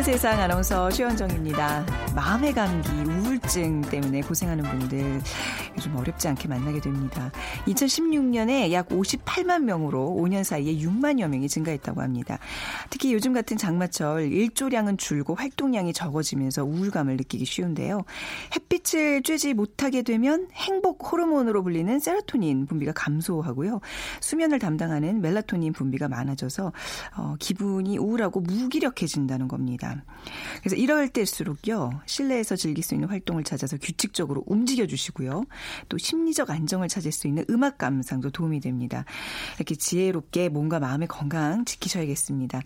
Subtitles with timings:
[0.00, 1.84] 보는 세상 아나운서 최현정입니다.
[2.14, 5.20] 마음의 감기, 우울증 때문에 고생하는 분들
[5.80, 7.32] 요즘 어렵지 않게 만나게 됩니다.
[7.66, 12.38] 2016년에 약 58만 명으로 5년 사이에 6만여 명이 증가했다고 합니다.
[12.90, 18.04] 특히 요즘 같은 장마철 일조량은 줄고 활동량이 적어지면서 우울감을 느끼기 쉬운데요.
[18.54, 23.80] 햇빛을 쬐지 못하게 되면 행복 호르몬으로 불리는 세로토닌 분비가 감소하고요.
[24.20, 26.74] 수면을 담당하는 멜라토닌 분비가 많아져서
[27.16, 30.04] 어, 기분이 우울하고 무기력해진다는 겁니다.
[30.58, 32.02] 그래서 이럴 때일수록요.
[32.04, 35.44] 실내에서 즐길 수 있는 활동을 찾아서 규칙적으로 움직여 주시고요.
[35.88, 39.04] 또 심리적 안정을 찾을 수 있는 음악 감상도 도움이 됩니다.
[39.56, 42.60] 이렇게 지혜롭게 몸과 마음의 건강 지키셔야겠습니다.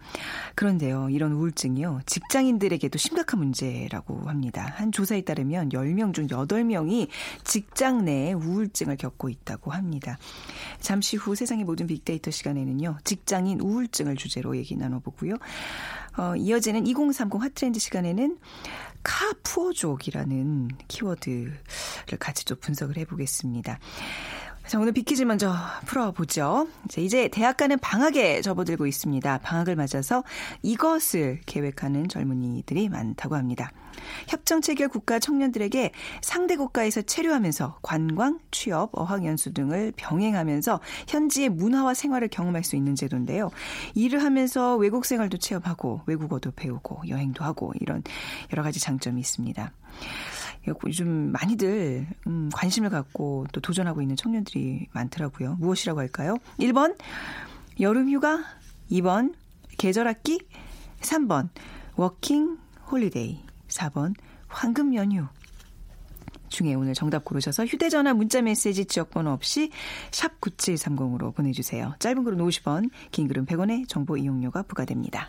[0.55, 1.11] 그런데요.
[1.11, 2.01] 이런 우울증이요.
[2.07, 4.73] 직장인들에게도 심각한 문제라고 합니다.
[4.77, 7.09] 한 조사에 따르면 10명 중 8명이
[7.45, 10.19] 직장 내에 우울증을 겪고 있다고 합니다.
[10.81, 12.99] 잠시 후 세상의 모든 빅데이터 시간에는요.
[13.05, 15.37] 직장인 우울증을 주제로 얘기 나눠보고요.
[16.17, 18.39] 어, 이어지는 2030 핫트렌드 시간에는
[19.03, 21.59] 카푸어족이라는 키워드를
[22.19, 23.79] 같이 좀 분석을 해보겠습니다.
[24.67, 26.69] 자, 오늘 비퀴즈 먼저 풀어보죠.
[26.89, 29.39] 자, 이제 대학가는 방학에 접어들고 있습니다.
[29.39, 30.25] 방학을 맞아서
[30.63, 33.71] 이것을 계획하는 젊은이들이 많다고 합니다.
[34.27, 42.29] 협정 체결 국가 청년들에게 상대 국가에서 체류하면서 관광, 취업, 어학연수 등을 병행하면서 현지의 문화와 생활을
[42.29, 43.51] 경험할 수 있는 제도인데요.
[43.95, 48.03] 일을 하면서 외국 생활도 체험하고 외국어도 배우고 여행도 하고 이런
[48.51, 49.73] 여러 가지 장점이 있습니다.
[50.67, 55.57] 요즘 많이들 음, 관심을 갖고 또 도전하고 있는 청년들이 많더라고요.
[55.61, 56.37] 무엇이라고 할까요?
[56.59, 56.97] 1번
[57.81, 58.45] 여름 휴가,
[58.91, 59.35] 2번
[59.79, 60.41] 계절 학기,
[61.01, 61.49] 3번
[61.97, 62.59] 워킹
[62.91, 64.15] 홀리데이, 4번
[64.49, 65.27] 황금 연휴.
[66.49, 69.71] 중에 오늘 정답 고르셔서 휴대전화 문자메시지 지역번호 없이
[70.13, 71.95] 샵 9730으로 보내주세요.
[71.99, 75.29] 짧은 글은 50원, 긴 글은 100원의 정보 이용료가 부과됩니다.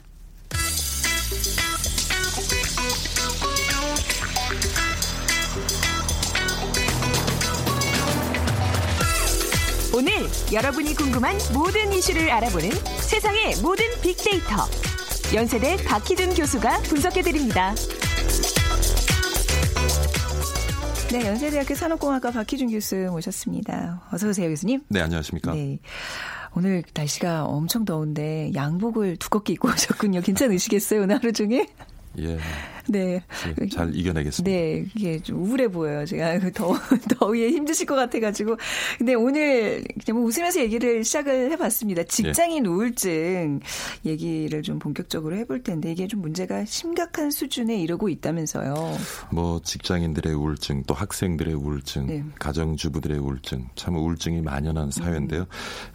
[9.95, 10.11] 오늘
[10.51, 12.69] 여러분이 궁금한 모든 이슈를 알아보는
[12.99, 14.67] 세상의 모든 빅데이터.
[15.33, 17.73] 연세대 박희준 교수가 분석해드립니다.
[21.13, 24.05] 네, 연세대학교 산업공학과 박희준 교수 모셨습니다.
[24.11, 24.81] 어서 오세요, 교수님.
[24.89, 25.53] 네, 안녕하십니까?
[25.53, 25.79] 네.
[26.57, 30.19] 오늘 날씨가 엄청 더운데 양복을 두껍게 입고 오셨군요.
[30.19, 31.69] 괜찮으시겠어요, 오늘 하루 중에?
[32.19, 32.37] 예.
[32.89, 33.21] 네.
[33.57, 33.69] 네.
[33.69, 34.49] 잘 이겨내겠습니다.
[34.49, 34.85] 네.
[34.95, 36.05] 이게 좀 우울해 보여요.
[36.05, 36.73] 제가 그 더,
[37.19, 38.57] 더위에 힘드실 것 같아가지고.
[38.97, 42.03] 근데 오늘 그냥 뭐 웃으면서 얘기를 시작을 해봤습니다.
[42.03, 42.69] 직장인 네.
[42.69, 43.59] 우울증
[44.05, 48.97] 얘기를 좀 본격적으로 해볼 텐데 이게 좀 문제가 심각한 수준에 이르고 있다면서요.
[49.31, 52.23] 뭐 직장인들의 우울증, 또 학생들의 우울증, 네.
[52.39, 55.45] 가정주부들의 우울증, 참 우울증이 만연한 사회인데요.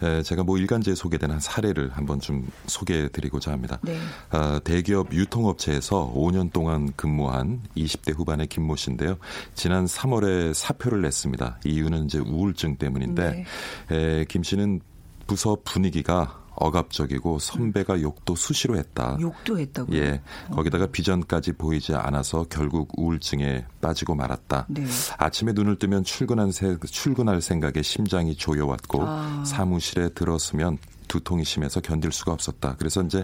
[0.01, 0.05] 음.
[0.05, 3.79] 에, 제가 뭐 일간지에 소개된 한 사례를 한번 좀 소개해드리고자 합니다.
[3.81, 3.97] 네.
[4.29, 9.17] 아, 대기업 유통업체에서 5년 동안 동안 근무한 20대 후반의 김모 씨인데요.
[9.53, 11.59] 지난 3월에 사표를 냈습니다.
[11.65, 13.45] 이유는 이제 우울증 때문인데
[13.89, 13.95] 네.
[13.95, 14.81] 에, 김 씨는
[15.27, 19.17] 부서 분위기가 억압적이고 선배가 욕도 수시로 했다.
[19.19, 19.97] 욕도 했다고요?
[19.97, 20.21] 예.
[20.51, 24.65] 거기다가 비전까지 보이지 않아서 결국 우울증에 빠지고 말았다.
[24.69, 24.85] 네.
[25.17, 29.43] 아침에 눈을 뜨면 출근한 세, 출근할 생각에 심장이 조여왔고 아.
[29.45, 30.77] 사무실에 들었으면
[31.11, 32.75] 두통이 심해서 견딜 수가 없었다.
[32.79, 33.23] 그래서 이제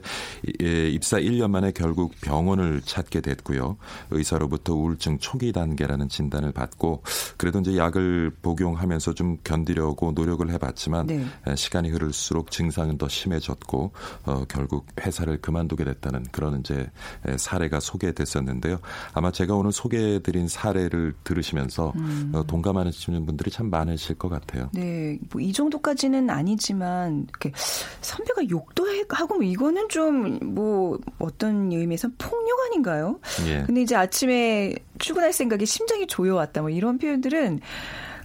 [0.62, 3.78] 예, 입사 1년 만에 결국 병원을 찾게 됐고요.
[4.12, 7.02] 의사로부터 우울증 초기 단계라는 진단을 받고
[7.38, 11.26] 그래도 이제 약을 복용하면서 좀 견디려고 노력을 해봤지만 네.
[11.50, 13.92] 예, 시간이 흐를수록 증상은 더 심해졌고
[14.26, 16.90] 어, 결국 회사를 그만두게 됐다는 그런 이제
[17.28, 18.80] 예, 사례가 소개됐었는데요.
[19.14, 22.32] 아마 제가 오늘 소개해드린 사례를 들으시면서 음.
[22.36, 24.70] 어, 동감하시는 분들이 참 많으실 것 같아요.
[24.74, 27.54] 네, 뭐 이 정도까지는 아니지만 이렇게
[28.02, 33.20] 선배가 욕도 하고 뭐 이거는 좀 뭐 어떤 의미에서 폭력 아닌가요?
[33.48, 33.64] 예.
[33.66, 37.60] 근데 이제 아침에 출근할 생각에 심장이 조여왔다 뭐 이런 표현들은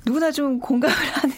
[0.04, 1.34] 누구나 좀 공감을 하는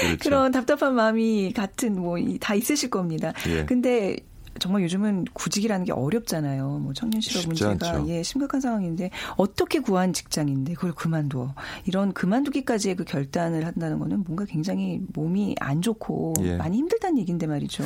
[0.00, 0.18] 그렇죠.
[0.22, 3.32] 그런 답답한 마음이 같은 뭐 다 있으실 겁니다.
[3.48, 3.64] 예.
[3.64, 4.16] 근데
[4.58, 6.80] 정말 요즘은 구직이라는 게 어렵잖아요.
[6.80, 8.04] 뭐 청년 실업 문제가 않죠.
[8.08, 14.44] 예 심각한 상황인데 어떻게 구한 직장인데 그걸 그만둬 이런 그만두기까지의 그 결단을 한다는 거는 뭔가
[14.44, 16.56] 굉장히 몸이 안 좋고 예.
[16.56, 17.84] 많이 힘들다는 얘기인데 말이죠.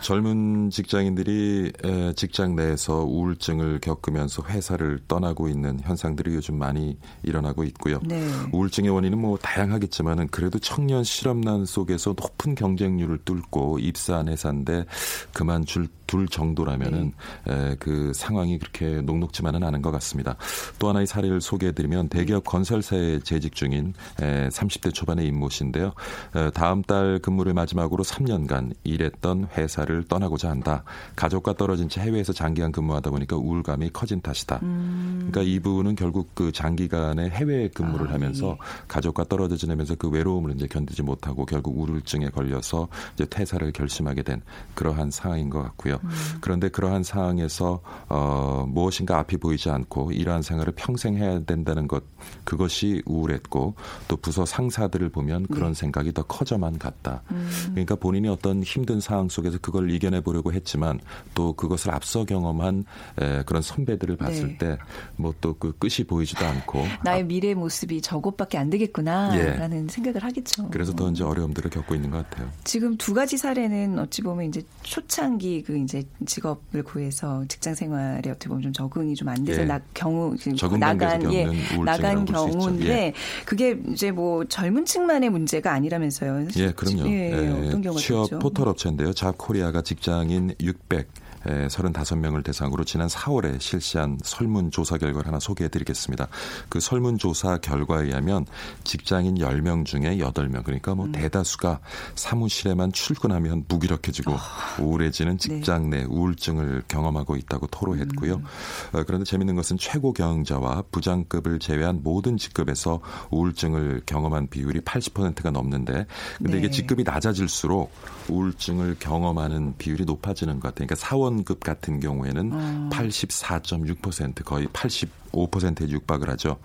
[0.00, 1.72] 젊은 직장인들이
[2.16, 8.00] 직장 내에서 우울증을 겪으면서 회사를 떠나고 있는 현상들이 요즘 많이 일어나고 있고요.
[8.04, 8.26] 네.
[8.52, 14.84] 우울증의 원인은 뭐 다양하겠지만은 그래도 청년 실업난 속에서 높은 경쟁률을 뚫고 입사한 회사인데
[15.32, 17.14] 그만 줄 둘 정도라면은
[17.46, 17.70] 네.
[17.70, 20.36] 에, 그 상황이 그렇게 녹록지만은 않은 것 같습니다.
[20.78, 25.94] 또 하나의 사례를 소개해드리면 대기업 건설사에 재직 중인 에, 30대 초반의 임모 씨인데요.
[26.36, 30.84] 에, 다음 달 근무를 마지막으로 3년간 일했던 회사를 떠나고자 한다.
[31.16, 34.60] 가족과 떨어진 채 해외에서 장기간 근무하다 보니까 우울감이 커진 탓이다.
[34.62, 35.30] 음.
[35.30, 38.56] 그러니까 이분은 결국 그 장기간의 해외 근무를 아, 하면서 예.
[38.86, 44.42] 가족과 떨어져 지내면서 그 외로움을 이제 견디지 못하고 결국 우울증에 걸려서 이제 퇴사를 결심하게 된
[44.74, 46.01] 그러한 상황인 것 같고요.
[46.04, 46.10] 음.
[46.40, 52.04] 그런데 그러한 상황에서 어, 무엇인가 앞이 보이지 않고 이러한 생활을 평생 해야 된다는 것
[52.44, 53.74] 그것이 우울했고
[54.08, 55.80] 또 부서 상사들을 보면 그런 네.
[55.80, 57.22] 생각이 더 커져만 갔다.
[57.30, 57.48] 음.
[57.70, 61.00] 그러니까 본인이 어떤 힘든 상황 속에서 그걸 이겨내 보려고 했지만
[61.34, 62.84] 또 그것을 앞서 경험한
[63.20, 64.78] 에, 그런 선배들을 봤을 네.
[65.18, 69.88] 때뭐 또 그 끝이 보이지도 않고 나의 미래 모습이 저것밖에 안 되겠구나라는 예.
[69.88, 70.70] 생각을 하겠죠.
[70.70, 72.50] 그래서 더 이제 어려움들을 겪고 있는 것 같아요.
[72.64, 75.91] 지금 두 가지 사례는 어찌 보면 이제 초창기 그 이제
[76.26, 79.64] 직업을 구해서 직장 생활에 어떻게 보면 좀 적응이 좀 안 돼서 예.
[79.64, 80.36] 나, 경우
[80.78, 81.46] 나간 예
[81.84, 83.12] 나간 경우인데 예.
[83.44, 86.48] 그게 이제 뭐 젊은 층만의 문제가 아니라면서요.
[86.56, 87.08] 예, 그럼요.
[87.08, 87.68] 예, 예.
[87.68, 89.12] 어떤 경우가 취업 포털 업체인데요.
[89.12, 91.08] 잡코리아가 직장인 600
[91.44, 96.28] 35명을 대상으로 지난 4월에 실시한 설문조사 결과를 하나 소개해 드리겠습니다.
[96.68, 98.46] 그 설문조사 결과에 의하면
[98.84, 101.12] 직장인 10명 중에 8명, 그러니까 뭐 음.
[101.12, 101.80] 대다수가
[102.14, 104.38] 사무실에만 출근하면 무기력해지고 어.
[104.80, 105.38] 우울해지는 네.
[105.38, 108.34] 직장 내 우울증을 경험하고 있다고 토로했고요.
[108.34, 108.44] 음.
[108.92, 113.00] 어, 그런데 재밌는 것은 최고 경영자와 부장급을 제외한 모든 직급에서
[113.30, 116.06] 우울증을 경험한 비율이 80%가 넘는데
[116.38, 116.58] 근데 네.
[116.58, 117.90] 이게 직급이 낮아질수록
[118.28, 120.86] 우울증을 경험하는 비율이 높아지는 것 같아요.
[120.86, 122.90] 그러니까 사원 급 같은 경우에는 어.
[122.92, 126.58] 84.6% 거의 80 5%에 육박을 하죠.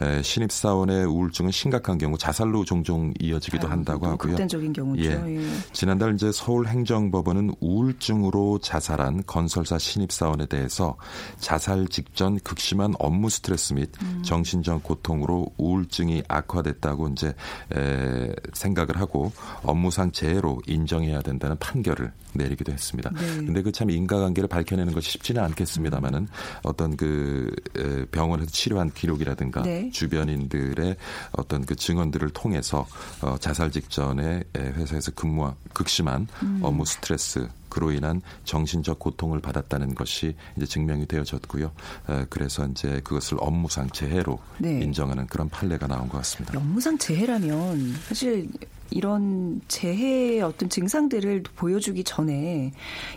[0.00, 0.22] 네.
[0.22, 4.32] 신입 사원의 우울증은 심각한 경우 자살로 종종 이어지기도 아유, 한다고 하고요.
[4.32, 5.02] 극단적인 경우죠.
[5.02, 5.36] 예.
[5.36, 5.48] 예.
[5.72, 10.96] 지난달 이제 서울 행정법원은 우울증으로 자살한 건설사 신입 사원에 대해서
[11.38, 14.22] 자살 직전 극심한 업무 스트레스 및 음.
[14.24, 17.34] 정신적 고통으로 우울증이 악화됐다고 이제
[17.74, 19.32] 에, 생각을 하고
[19.62, 23.10] 업무상 재해로 인정해야 된다는 판결을 내리기도 했습니다.
[23.10, 23.36] 네.
[23.46, 26.28] 근데 그 참 인과관계를 밝혀내는 것이 쉽지는 않겠습니다만은
[26.64, 29.90] 어떤 그 에, 병원에서 치료한 기록이라든가 네.
[29.90, 30.96] 주변인들의
[31.32, 32.86] 어떤 그 증언들을 통해서
[33.22, 36.60] 어, 자살 직전에 회사에서 근무 극심한 음.
[36.62, 41.70] 업무 스트레스 그로 인한 정신적 고통을 받았다는 것이 이제 증명이 되어졌고요.
[42.10, 44.80] 에, 그래서 이제 그것을 업무상 재해로 네.
[44.82, 46.58] 인정하는 그런 판례가 나온 것 같습니다.
[46.58, 48.48] 업무상 재해라면 사실
[48.90, 52.72] 이런 재해의 어떤 증상들을 보여주기 전에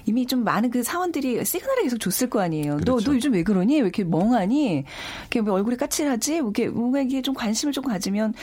[0.05, 2.77] 이미 좀 많은 그 사원들이 시그널을 계속 줬을 거 아니에요.
[2.77, 2.99] 그렇죠.
[2.99, 3.75] 너, 너 요즘 왜 그러니?
[3.75, 4.85] 왜 이렇게 멍하니?
[5.21, 6.35] 이렇게 왜 얼굴이 까칠하지?
[6.35, 8.33] 이렇게 뭔가 이게 좀 관심을 좀 가지면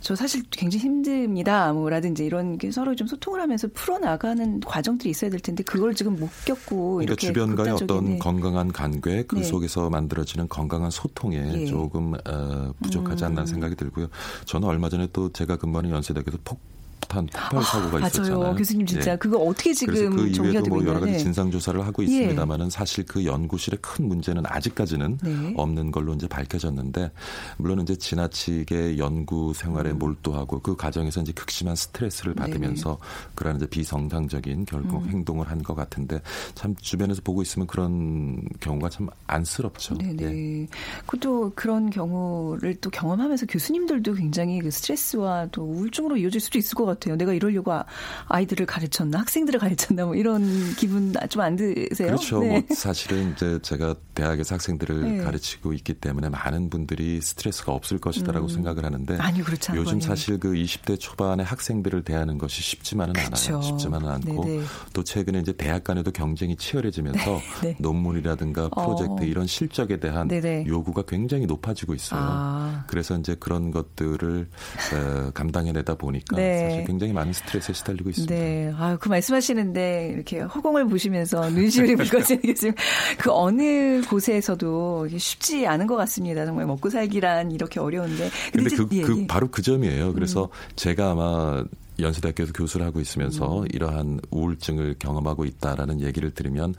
[0.00, 1.72] 저 사실 굉장히 힘듭니다.
[1.72, 6.30] 뭐라든지 이런 게 서로 좀 소통을 하면서 풀어나가는 과정들이 있어야 될 텐데 그걸 지금 못
[6.44, 8.18] 겪고 그러니까 주변과의 어떤 네.
[8.18, 9.42] 건강한 관계 그 네.
[9.42, 11.66] 속에서 만들어지는 건강한 소통에 네.
[11.66, 13.46] 조금 어, 부족하지 않나 음.
[13.46, 14.08] 생각이 들고요.
[14.44, 16.60] 저는 얼마 전에 또 제가 근무하는 연세대학에서 폭
[17.00, 18.38] 폭탄 폭발 사고가 아, 있었잖아요.
[18.38, 18.54] 맞아요.
[18.56, 19.16] 교수님 진짜 예.
[19.16, 21.18] 그거 어떻게 지금 그 이후에도 뭐 여러 가지 네.
[21.18, 22.70] 진상 조사를 하고 있습니다만은 예.
[22.70, 25.54] 사실 그 연구실의 큰 문제는 아직까지는 네.
[25.56, 27.10] 없는 걸로 이제 밝혀졌는데
[27.58, 29.98] 물론 이제 지나치게 연구 생활에 음.
[29.98, 32.42] 몰두하고 그 과정에서 이제 극심한 스트레스를 네.
[32.42, 33.28] 받으면서 네.
[33.34, 35.08] 그런 이제 비정상적인 결국 음.
[35.10, 36.20] 행동을 한 것 같은데
[36.54, 39.98] 참 주변에서 보고 있으면 그런 경우가 참 안쓰럽죠.
[39.98, 40.22] 네네.
[40.22, 40.66] 예.
[41.06, 46.86] 그것도 그런 경우를 또 경험하면서 교수님들도 굉장히 그 스트레스와 또 우울증으로 이어질 수도 있을 것
[46.90, 47.16] 같아요.
[47.16, 47.84] 내가 이러려고 아,
[48.26, 50.42] 아이들을 가르쳤나, 학생들을 가르쳤나, 뭐 이런
[50.76, 52.08] 기분 좀 안 드세요?
[52.08, 52.40] 그렇죠.
[52.40, 52.48] 네.
[52.68, 55.24] 뭐 사실은 이제 제가 대학에서 학생들을 네.
[55.24, 58.48] 가르치고 있기 때문에 많은 분들이 스트레스가 없을 것이다라고 음.
[58.48, 63.56] 생각을 하는데 아니 그렇지 요즘 사실 그 20대 초반의 학생들을 대하는 것이 쉽지만은 그렇죠.
[63.56, 63.62] 않아요.
[63.62, 64.64] 쉽지만은 않고 네네.
[64.92, 67.68] 또 최근에 이제 대학 간에도 경쟁이 치열해지면서 네.
[67.68, 67.76] 네.
[67.78, 69.26] 논문이라든가 프로젝트 어.
[69.26, 70.66] 이런 실적에 대한 네네.
[70.66, 72.20] 요구가 굉장히 높아지고 있어요.
[72.22, 72.84] 아.
[72.88, 74.48] 그래서 이제 그런 것들을
[74.94, 76.68] 어, 감당해내다 보니까 네.
[76.68, 78.34] 사실 굉장히 많은 스트레스에 시달리고 있습니다.
[78.34, 78.72] 네.
[78.76, 82.74] 아, 그 말씀하시는데 이렇게 허공을 보시면서 눈시울이 붉어지는 게 지금
[83.18, 86.44] 그 어느 곳에서도 쉽지 않은 것 같습니다.
[86.46, 88.30] 정말 먹고 살기란 이렇게 어려운데.
[88.52, 89.26] 근데, 근데 그, 예, 그 예.
[89.26, 90.12] 바로 그 점이에요.
[90.12, 90.72] 그래서 음.
[90.76, 91.64] 제가 아마
[92.00, 93.66] 연세대학교에서 교수를 하고 있으면서 음.
[93.72, 96.74] 이러한 우울증을 경험하고 있다라는 얘기를 들으면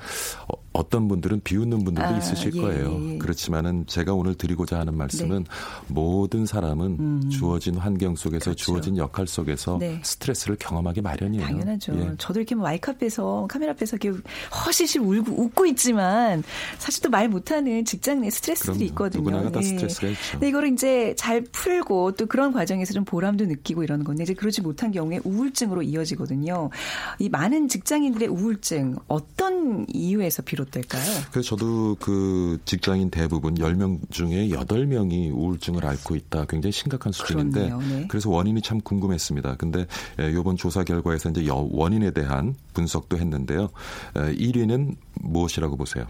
[0.48, 2.98] 어, 어떤 분들은 비웃는 분들도 아, 있으실 예, 거예요.
[3.00, 3.18] 예, 예.
[3.18, 5.50] 그렇지만은 제가 오늘 드리고자 하는 말씀은 네.
[5.88, 7.30] 모든 사람은 음.
[7.30, 8.64] 주어진 환경 속에서 그렇죠.
[8.66, 10.00] 주어진 역할 속에서 네.
[10.04, 11.46] 스트레스를 경험하기 마련이에요.
[11.46, 11.94] 당연하죠.
[12.00, 12.12] 예.
[12.18, 14.20] 저도 이렇게 뭐 마이크 앞에서 카메라 앞에서 이렇게
[14.66, 16.44] 허시실 울고 웃고 있지만
[16.78, 18.86] 사실 또 말 못하는 직장 내 스트레스들이.
[18.88, 19.24] 있거든요.
[19.24, 19.64] 누구나가 다 예.
[19.64, 20.20] 스트레스가 있죠.
[20.34, 24.62] 근데 이거를 이제 잘 풀고 또 그런 과정에서 좀 보람도 느끼고 이러는 건데 이제 그러지
[24.62, 26.70] 못한 경우에 우울증으로 이어지거든요.
[27.18, 31.04] 이 많은 직장인들의 우울증 어떤 이유에서 비롯 될까요?
[31.32, 36.46] 그래서 저도 그 직장인 대부분 10명 중에 8명이 우울증을 앓고 있다.
[36.46, 38.06] 굉장히 심각한 수준인데 네.
[38.08, 39.56] 그래서 원인이 참 궁금했습니다.
[39.56, 39.86] 근데
[40.18, 43.70] 이번 조사 결과에서 이제 원인에 대한 분석도 했는데요.
[44.14, 46.06] 1위는 무엇이라고 보세요?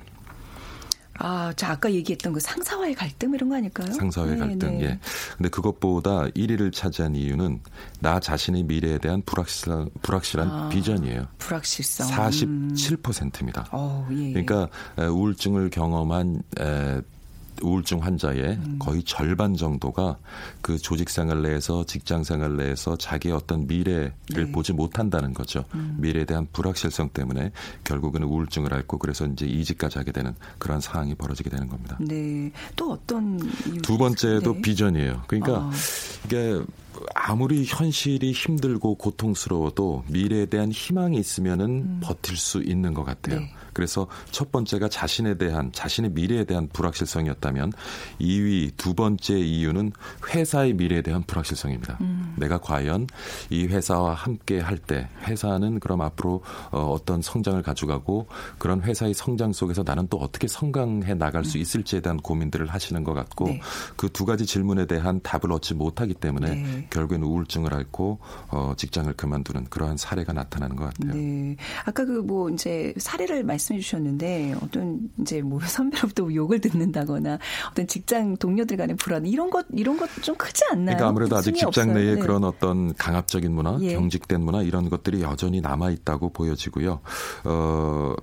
[1.19, 3.91] 아, 자 아까 얘기했던 그 상사와의 갈등 이런 거 아닐까요?
[3.91, 4.77] 상사와의 네, 갈등.
[4.77, 4.83] 네.
[4.85, 4.99] 예.
[5.37, 7.59] 근데 그것보다 1위를 차지한 이유는
[7.99, 11.27] 나 자신의 미래에 대한 불확실한 불확실한 아, 비전이에요.
[11.37, 12.07] 불확실성.
[12.07, 13.61] 47%입니다.
[13.63, 13.67] 음.
[13.73, 14.31] 어, 예.
[14.31, 17.01] 그러니까 우울증을 경험한 에,
[17.61, 18.75] 우울증 환자의 음.
[18.79, 20.17] 거의 절반 정도가
[20.61, 24.51] 그 조직 생활 내에서 직장 생활 내에서 자기의 어떤 미래를 네.
[24.51, 25.65] 보지 못한다는 거죠.
[25.75, 25.97] 음.
[25.99, 27.51] 미래에 대한 불확실성 때문에
[27.83, 31.97] 결국은 우울증을 앓고 그래서 이제 이직까지 하게 되는 그런 상황이 벌어지게 되는 겁니다.
[31.99, 32.51] 네.
[32.75, 33.37] 또 어떤
[33.81, 34.61] 두 번째도 네.
[34.61, 35.23] 비전이에요.
[35.27, 35.71] 그러니까 어.
[36.25, 36.61] 이게
[37.15, 41.99] 아무리 현실이 힘들고 고통스러워도 미래에 대한 희망이 있으면은 음.
[42.03, 43.39] 버틸 수 있는 것 같아요.
[43.39, 43.53] 네.
[43.73, 47.71] 그래서 첫 번째가 자신에 대한 자신의 미래에 대한 불확실성이었다면
[48.19, 49.93] 2위 두 번째 이유는
[50.27, 51.97] 회사의 미래에 대한 불확실성입니다.
[52.01, 52.18] 음.
[52.39, 53.07] 내가 과연
[53.49, 56.41] 이 회사와 함께 할 때 회사는 그럼 앞으로
[56.71, 58.27] 어, 어떤 성장을 가져가고
[58.57, 61.43] 그런 회사의 성장 속에서 나는 또 어떻게 성장해 나갈 음.
[61.43, 63.61] 수 있을지에 대한 고민들을 하시는 것 같고 네.
[63.97, 66.87] 그두 가지 질문에 대한 답을 얻지 못하기 때문에 네.
[66.91, 68.19] 결국에는 우울증을 앓고
[68.51, 71.13] 어, 직장을 그만두는 그러한 사례가 나타나는 것 같아요.
[71.13, 71.55] 네.
[71.85, 77.39] 아까 그 뭐 이제 사례를 말씀 말씀해 주셨는데 어떤 이제 뭐 선배로부터 욕을 듣는다거나
[77.71, 80.97] 어떤 직장 동료들 간의 불안 이런 것 이런 것 좀 크지 않나요?
[80.97, 82.19] 그러니까 아무래도 아직 직장 내에 네.
[82.29, 83.95] 그런 어떤 강압적인 문화, 예.
[83.95, 86.99] 경직된 문화 이런 것들이 여전히 남아 있다고 보여지고요.
[87.43, 88.15] 어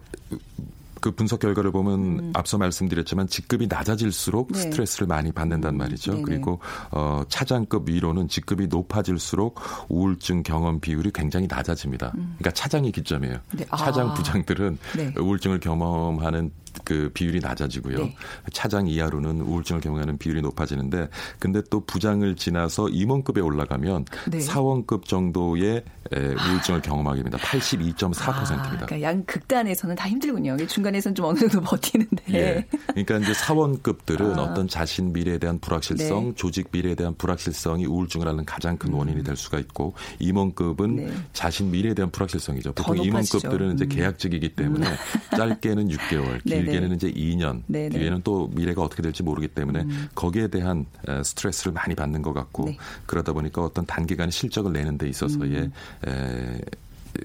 [1.07, 2.33] 그 분석 결과를 보면 음.
[2.35, 4.59] 앞서 말씀드렸지만 직급이 낮아질수록 네.
[4.59, 5.79] 스트레스를 많이 받는단 음.
[5.79, 6.15] 말이죠.
[6.15, 6.23] 음.
[6.23, 6.59] 그리고
[6.91, 12.09] 어 차장급 위로는 직급이 높아질수록 우울증 경험 비율이 굉장히 낮아집니다.
[12.17, 12.35] 음.
[12.39, 13.37] 그러니까 차장이 기점이에요.
[13.55, 13.65] 네.
[13.79, 14.15] 차장 아.
[14.15, 15.15] 부장들은 네.
[15.17, 16.51] 우울증을 경험하는
[16.85, 17.99] 그 비율이 낮아지고요.
[17.99, 18.17] 네.
[18.53, 24.41] 차장 이하로는 우울증을 경험하는 비율이 높아지는데 근데 또 부장을 지나서 임원급에 올라가면 네.
[24.41, 26.83] 사원급 정도의 우울증을 아.
[26.83, 27.39] 경험하게 됩니다.
[27.39, 28.55] 82.4%입니다.
[28.55, 30.57] 아, 그러니까 양 극단에서는 다 힘들군요.
[30.67, 32.23] 중간에서는 좀 어느 정도 버티는데.
[32.35, 32.67] 예.
[32.89, 34.43] 그러니까 이제 사원급들은 아.
[34.43, 36.33] 어떤 자신 미래에 대한 불확실성, 네.
[36.37, 38.99] 조직 미래에 대한 불확실성이 우울증을 하는 가장 큰 음.
[38.99, 41.13] 원인이 될 수가 있고 임원급은 네.
[41.33, 42.73] 자신 미래에 대한 불확실성이죠.
[42.73, 43.75] 보통 임원급들은 음.
[43.75, 45.37] 이제 계약직이기 때문에 음.
[45.37, 47.99] 짧게는 6개월, 길 길게는 이제 2년 네네.
[47.99, 50.09] 뒤에는 또 미래가 어떻게 될지 모르기 때문에 음.
[50.15, 50.87] 거기에 대한
[51.25, 52.79] 스트레스를 많이 받는 것 같고 네.
[53.07, 55.71] 그러다 보니까 어떤 단기간에 실적을 내는 데 있어서의
[56.07, 56.61] 음.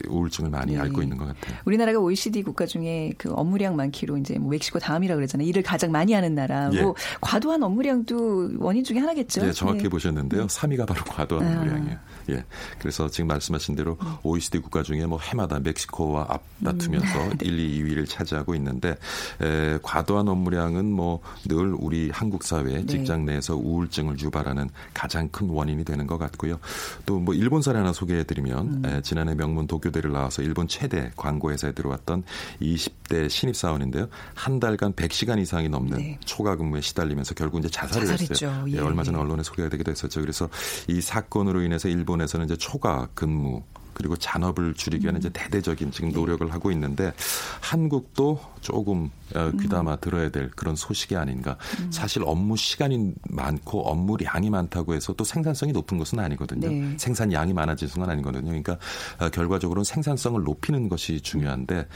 [0.08, 0.80] 우울증을 많이 네.
[0.80, 1.58] 앓고 있는 것 같아요.
[1.66, 5.48] 우리나라가 OECD 국가 중에 그 업무량 많기로 이제 뭐 멕시코 다음이라 그러잖아요.
[5.48, 6.70] 일을 가장 많이 하는 나라.
[6.74, 6.82] 예.
[6.82, 9.46] 뭐 과도한 업무량도 원인 중에 하나겠죠.
[9.46, 9.90] 네, 정확히 네.
[9.90, 10.48] 보셨는데요.
[10.48, 11.60] 3위가 바로 과도한 아.
[11.60, 11.98] 업무량이에요.
[12.32, 12.44] 예.
[12.80, 14.16] 그래서 지금 말씀하신 대로 음.
[14.24, 17.38] OECD 국가 중에 뭐 해마다 멕시코와 앞다투면서 음.
[17.42, 18.96] 1, 2, 2위를 차지하고 있는데
[19.42, 22.86] 에, 과도한 업무량은 뭐 늘 우리 한국 사회 네.
[22.86, 26.60] 직장 내에서 우울증을 유발하는 가장 큰 원인이 되는 것 같고요.
[27.06, 29.02] 또 뭐 일본 사례 하나 소개해 드리면 음.
[29.04, 32.24] 지난해 명문 도쿄대를 나와서 일본 최대 광고 회사에 들어왔던
[32.62, 34.08] 20대 신입 사원인데요.
[34.34, 36.20] 한 달간 100시간 이상이 넘는 네.
[36.26, 38.48] 초과 근무에 시달리면서 결국 이제 자살을 자살했죠.
[38.48, 38.66] 했어요.
[38.70, 38.74] 예.
[38.74, 40.20] 예, 얼마 전에 언론에 소개가 되기도 했었죠.
[40.22, 40.50] 그래서
[40.88, 43.64] 이 사건으로 인해서 일본 일본에서는 이제 초과 근무
[43.94, 45.20] 그리고 잔업을 줄이기 위한 음.
[45.20, 46.52] 이제 대대적인 지금 노력을 네.
[46.52, 47.14] 하고 있는데
[47.60, 51.58] 한국도 조금 어, 귀담아 들어야 될 그런 소식이 아닌가.
[51.80, 51.92] 음.
[51.92, 56.68] 사실 업무 시간이 많고 업무량이 많다고 해서 또 생산성이 높은 것은 아니거든요.
[56.70, 56.96] 네.
[56.98, 58.46] 생산량이 많아지는 건 아니거든요.
[58.46, 58.78] 그러니까
[59.20, 61.88] 어, 결과적으로는 생산성을 높이는 것이 중요한데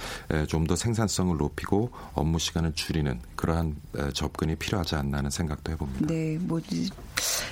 [0.48, 3.76] 좀 더 생산성을 높이고 업무 시간을 줄이는 그러한
[4.14, 6.08] 접근이 필요하지 않나 하는 생각도 해봅니다.
[6.08, 6.60] 네, 뭐,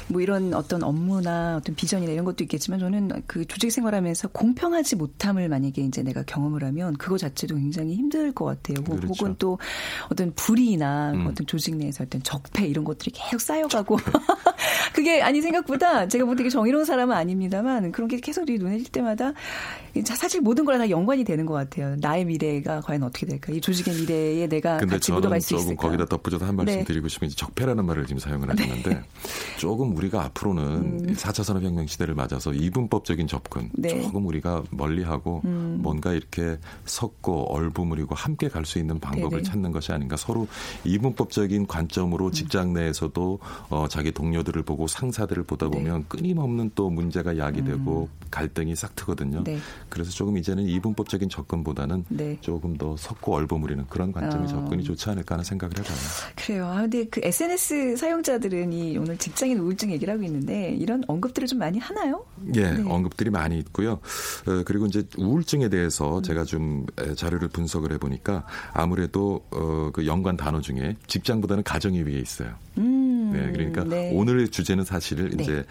[0.07, 5.49] 뭐 이런 어떤 업무나 어떤 비전이나 이런 것도 있겠지만 저는 그 조직 생활하면서 공평하지 못함을
[5.49, 8.83] 만약에 이제 내가 경험을 하면 그거 자체도 굉장히 힘들 것 같아요.
[8.83, 9.07] 그렇죠.
[9.07, 9.59] 혹은 또
[10.09, 11.27] 어떤 불이나 음.
[11.27, 13.97] 어떤 조직 내에서 어떤 적폐 이런 것들이 계속 쌓여가고
[14.93, 19.33] 그게 아니 생각보다 제가 뭐 되게 정의로운 사람은 아닙니다만 그런 게 계속 눈에 띌 때마다
[20.05, 21.95] 사실 모든 거랑 다 연관이 되는 것 같아요.
[21.99, 23.51] 나의 미래가 과연 어떻게 될까?
[23.53, 25.87] 이 조직의 미래에 내가 같이 묻어갈 수 있을까?
[25.87, 26.83] 거기다 덧붙여서 한 말씀 네.
[26.83, 29.03] 드리고 싶은 적폐라는 말을 지금 사용을 하셨는데
[29.57, 31.13] 조금 우리가 앞으로는 음.
[31.13, 34.01] 4차 산업혁명 시대를 맞아서 이분법적인 접근 네.
[34.01, 35.79] 조금 우리가 멀리하고 음.
[35.81, 39.43] 뭔가 이렇게 섞고 얼부무리고 함께 갈 수 있는 방법을 네네.
[39.43, 40.47] 찾는 것이 아닌가 서로
[40.85, 42.31] 이분법적인 관점으로 음.
[42.31, 45.77] 직장 내에서도 어, 자기 동료들을 보고 상사들을 보다 네.
[45.77, 46.05] 보면 네.
[46.07, 48.27] 끊임없는 또 문제가 야기되고 음.
[48.31, 49.43] 갈등이 싹 트거든요.
[49.43, 49.57] 네.
[49.89, 52.37] 그래서 조금 이제는 이분법적인 접근보다는 네.
[52.41, 54.47] 조금 더 섞고 얼버무리는 그런 관점의 어.
[54.47, 55.97] 접근이 좋지 않을까 하는 생각을 해봐요.
[56.35, 56.65] 그래요.
[56.67, 61.47] 아, 근데 그 SNS 사용자들은 이 오늘 직장 인 우울증 얘기를 하고 있는데 이런 언급들을
[61.47, 62.25] 좀 많이 하나요?
[62.55, 62.83] 예, 네.
[62.87, 63.93] 언급들이 많이 있고요.
[64.47, 66.23] 어, 그리고 이제 우울증에 대해서 음.
[66.23, 66.85] 제가 좀
[67.15, 72.53] 자료를 분석을 해보니까 아무래도 어, 그 연관 단어 중에 직장보다는 가정이 위에 있어요.
[72.77, 73.02] 음,
[73.33, 74.11] 네, 그러니까 네.
[74.13, 75.43] 오늘의 주제는 사실 네.
[75.43, 75.65] 이제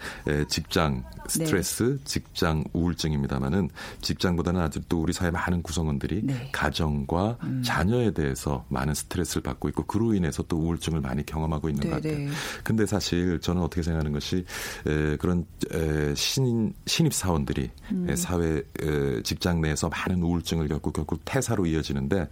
[0.47, 2.03] 직장 스트레스, 네.
[2.03, 3.69] 직장 우울증입니다만은
[4.01, 6.49] 직장보다는 아직도 우리 사회 많은 구성원들이 네.
[6.51, 7.61] 가정과 음.
[7.63, 12.29] 자녀에 대해서 많은 스트레스를 받고 있고 그로 인해서 또 우울증을 많이 경험하고 있는 것 같아요.
[12.63, 14.45] 근데 사실 저는 어떻게 생각하는 것이
[14.87, 18.15] 에, 그런 에, 신, 신입 사원들이 음.
[18.15, 22.27] 사회 에, 직장 내에서 많은 우울증을 겪고 결국 퇴사로 이어지는데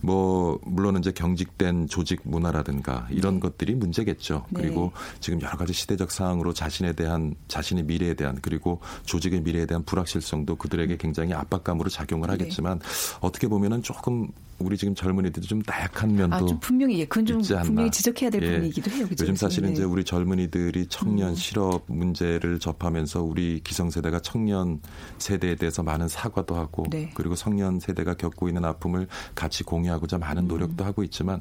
[0.00, 3.40] 뭐 물론 이제 경직된 조직 문화라든가 이런 네.
[3.40, 4.46] 것들이 문제겠죠.
[4.62, 4.68] 네.
[4.68, 9.84] 그리고 지금 여러 가지 시대적 상황으로 자신에 대한 자신의 미래에 대한 그리고 조직의 미래에 대한
[9.84, 12.32] 불확실성도 그들에게 굉장히 압박감으로 작용을 네.
[12.32, 12.84] 하겠지만 네.
[13.20, 14.28] 어떻게 보면은 조금
[14.64, 18.42] 우리 지금 젊은이들이 좀 나약한 면도 아, 좀 분명히 예, 그건 좀 분명히 지적해야 될
[18.42, 18.50] 예.
[18.52, 19.06] 부분이기도 해요.
[19.08, 19.24] 그죠?
[19.24, 19.74] 요즘 사실은 네.
[19.74, 21.34] 이제 우리 젊은이들이 청년 음.
[21.34, 24.80] 실업 문제를 접하면서 우리 기성세대가 청년
[25.18, 27.10] 세대에 대해서 많은 사과도 하고 네.
[27.14, 30.48] 그리고 청년 세대가 겪고 있는 아픔을 같이 공유하고자 많은 음.
[30.48, 30.86] 노력도 음.
[30.86, 31.40] 하고 있지만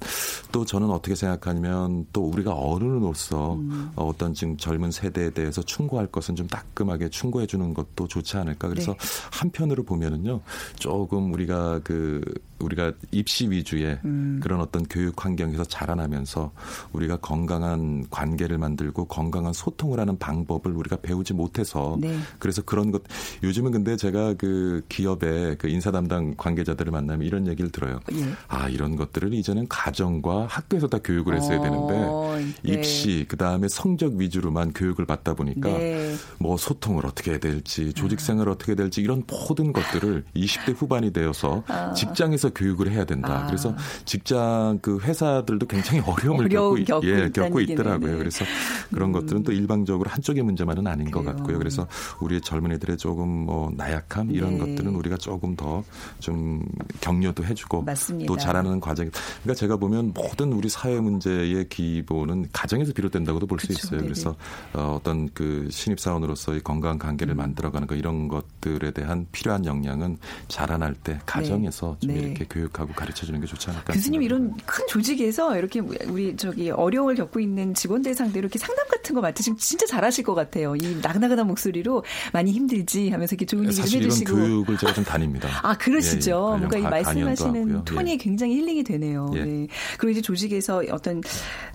[0.51, 3.91] 또 저는 어떻게 생각하냐면 또 우리가 어른으로서 음.
[3.95, 8.67] 어떤 지금 젊은 세대에 대해서 충고할 것은 좀 따끔하게 충고해 주는 것도 좋지 않을까.
[8.67, 8.97] 그래서 네.
[9.31, 10.41] 한편으로 보면은요.
[10.75, 12.21] 조금 우리가 그
[12.59, 14.39] 우리가 입시 위주의 음.
[14.41, 16.51] 그런 어떤 교육 환경에서 자라나면서
[16.93, 22.17] 우리가 건강한 관계를 만들고 건강한 소통을 하는 방법을 우리가 배우지 못해서 네.
[22.39, 23.03] 그래서 그런 것
[23.43, 27.99] 요즘은 근데 제가 그 기업의 그 인사 담당 관계자들을 만나면 이런 얘기를 들어요.
[28.13, 28.25] 예.
[28.47, 32.73] 아 이런 것들을 이제는 가정과 학교에서 다 교육을 했어야 어, 되는데 네.
[32.73, 36.15] 입시 그 다음에 성적 위주로만 교육을 받다 보니까 네.
[36.39, 41.13] 뭐 소통을 어떻게 해야 될지 조직 생활을 어떻게 해야 될지 이런 모든 것들을 20대 후반이
[41.13, 41.93] 되어서 아.
[41.93, 43.43] 직장에서 교육을 해야 된다.
[43.43, 43.45] 아.
[43.47, 48.11] 그래서 직장 그 회사들도 굉장히 어려움을 겪고, 겪고, 예, 겪고 있더라고요.
[48.11, 48.17] 네.
[48.17, 48.45] 그래서
[48.93, 49.13] 그런 음.
[49.13, 51.25] 것들은 또 일방적으로 한쪽의 문제만은 아닌 그래요.
[51.25, 51.57] 것 같고요.
[51.57, 51.87] 그래서
[52.19, 54.59] 우리의 젊은이들의 조금 뭐 나약함 이런 네.
[54.59, 55.83] 것들은 우리가 조금 더
[56.19, 56.63] 좀
[56.99, 58.27] 격려도 해주고 맞습니다.
[58.27, 59.09] 또 잘하는 과정.
[59.43, 63.99] 그러니까 제가 보면 모든 우리 사회 문제의 기본은 가정에서 비롯된다고도 볼 수 있어요.
[63.99, 64.03] 네네.
[64.03, 64.35] 그래서
[64.73, 67.37] 어, 어떤 그 신입 사원으로서의 건강한 관계를 음.
[67.37, 72.07] 만들어가는 거 이런 것들에 대한 필요한 역량은 자라날 때 가정에서 네.
[72.07, 72.21] 좀 네.
[72.27, 73.93] 이렇게 교육하고 가르쳐 주는 게 좋지 않을까.
[73.93, 79.13] 교수님 이런 큰 조직에서 이렇게 우리 저기 어려움을 겪고 있는 직원들 상대로 이렇게 상담 같은
[79.13, 80.75] 거 맡으시면 진짜 잘하실 것 같아요.
[80.75, 84.31] 이 나긋나긋한 목소리로 많이 힘들지 하면서 이렇게 좋은 얘기 좀 해주시고.
[84.37, 85.49] 이런 교육을 제가 좀 다닙니다.
[85.63, 86.29] 아 그러시죠.
[86.31, 86.59] 예, 예.
[86.59, 88.17] 뭔가 이 말씀하시는 톤이 예.
[88.17, 89.29] 굉장히 힐링이 되네요.
[89.35, 89.43] 예.
[89.43, 89.67] 네.
[89.97, 91.21] 그리고 이제 조직에서 어떤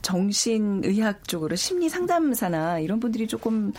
[0.03, 3.73] 정신의학 쪽으로 심리 상담사나 이런 분들이 조금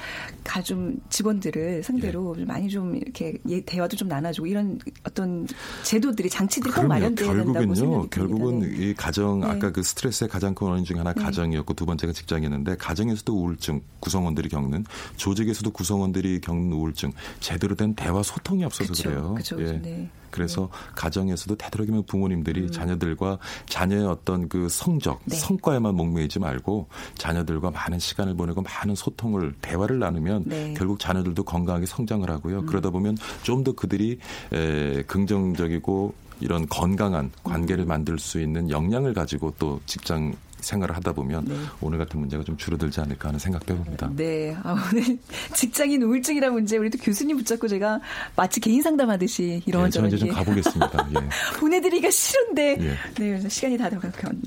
[0.43, 2.43] 가 좀 직원들을 상대로 예.
[2.43, 5.47] 많이 좀 이렇게 대화도 좀 나눠주고 이런 어떤
[5.83, 8.67] 제도들이 장치들이 꼭 마련돼 생각이 결국은 네.
[8.77, 9.47] 이 가정 네.
[9.47, 11.21] 아까 그 스트레스의 가장 큰 원인 중에 하나 네.
[11.21, 14.85] 가정이었고 두 번째가 직장이었는데 가정에서도 우울증 구성원들이 겪는
[15.17, 19.33] 조직에서도 구성원들이 겪는 우울증 제대로 된 대화 소통이 없어서 그쵸, 그래요.
[19.35, 19.73] 그쵸, 예.
[19.81, 20.09] 네.
[20.29, 20.91] 그래서 네.
[20.95, 22.71] 가정에서도 되도록이면 부모님들이 음.
[22.71, 25.35] 자녀들과 자녀의 어떤 그 성적, 네.
[25.35, 30.73] 성과에만 목매이지 말고 자녀들과 많은 시간을 보내고 많은 소통을 대화를 나누면 네.
[30.77, 32.59] 결국 자녀들도 건강하게 성장을 하고요.
[32.59, 32.65] 음.
[32.65, 34.19] 그러다 보면 좀 더 그들이
[34.53, 37.87] 에, 긍정적이고 이런 건강한 관계를 음.
[37.87, 41.55] 만들 수 있는 역량을 가지고 또 직장 생활을 하다 보면 네.
[41.81, 44.09] 오늘 같은 문제가 좀 줄어들지 않을까 하는 생각도 해봅니다.
[44.15, 44.55] 네.
[44.63, 45.17] 아, 오늘
[45.53, 47.99] 직장인 우울증이라는 문제 우리 또 교수님 붙잡고 제가
[48.35, 50.09] 마치 개인 상담하듯이 이런저런.
[50.09, 51.09] 네, 이제 좀 가보겠습니다.
[51.11, 51.29] 예.
[51.59, 52.97] 보내드리기가 싫은데 예.
[53.19, 53.77] 네, 시간이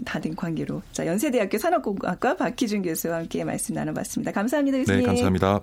[0.05, 0.83] 다된 관계로.
[0.93, 4.33] 자, 연세대학교 산업공학과 박희준 교수와 함께 말씀 나눠봤습니다.
[4.33, 4.79] 감사합니다.
[4.79, 5.01] 교수님.
[5.01, 5.61] 네, 감사합니다.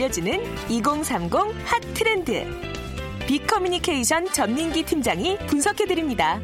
[0.00, 1.30] 알려주는 2030
[1.64, 2.46] 핫 트렌드.
[3.26, 6.40] 빅커뮤니케이션 전민기 팀장이 분석해드립니다.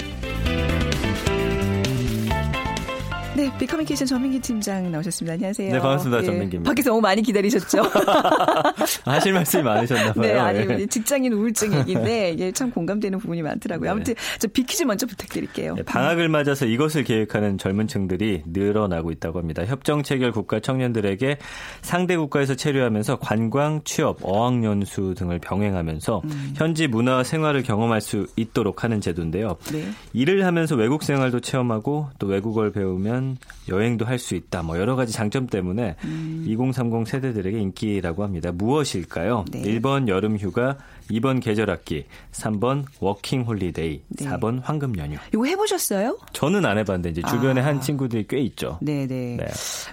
[3.37, 5.35] 네, 비커뮤니케이션 전민기 팀장 나오셨습니다.
[5.35, 5.71] 안녕하세요.
[5.71, 6.23] 네, 반갑습니다.
[6.23, 6.71] 예, 전민기입니다.
[6.71, 7.83] 밖에서 너무 많이 기다리셨죠?
[9.05, 10.23] 하실 말씀이 많으셨나 봐요.
[10.23, 10.87] 네, 아니 예.
[10.87, 13.89] 직장인 우울증 얘기인데 이게 참 공감되는 부분이 많더라고요.
[13.89, 13.93] 네.
[13.93, 15.75] 아무튼 저 비키즈 먼저 부탁드릴게요.
[15.75, 19.67] 네, 방학을 맞아서 이것을 계획하는 젊은 층들이 늘어나고 있다고 합니다.
[19.67, 21.37] 협정 체결 국가 청년들에게
[21.83, 26.55] 상대 국가에서 체류하면서 관광, 취업, 어학연수 등을 병행하면서 음.
[26.57, 29.59] 현지 문화와 생활을 경험할 수 있도록 하는 제도인데요.
[29.73, 29.85] 네.
[30.15, 33.26] 일을 하면서 외국 생활도 체험하고 또 외국어를 배우면
[33.69, 34.63] 여행도 할 수 있다.
[34.63, 36.45] 뭐 여러 가지 장점 때문에 음.
[36.49, 38.51] 2030 세대들에게 인기라고 합니다.
[38.53, 39.45] 무엇일까요?
[39.53, 39.63] 네.
[39.63, 40.79] 1번 여름 휴가,
[41.11, 44.25] 2번 계절 학기, 3번 워킹 홀리데이, 네.
[44.27, 45.17] 4번 황금 연휴.
[45.35, 46.19] 이거 해보셨어요?
[46.33, 47.67] 저는 안 해봤는데 이제 주변에 아.
[47.67, 48.79] 한 친구들이 꽤 있죠.
[48.81, 49.37] 네네.
[49.37, 49.47] 네.